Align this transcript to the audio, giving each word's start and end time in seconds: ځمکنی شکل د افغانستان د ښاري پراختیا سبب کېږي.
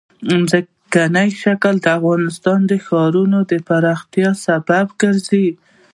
ځمکنی 0.29 1.29
شکل 1.43 1.75
د 1.81 1.85
افغانستان 1.99 2.59
د 2.71 2.73
ښاري 2.85 3.59
پراختیا 3.67 4.29
سبب 4.45 4.87
کېږي. 4.99 5.47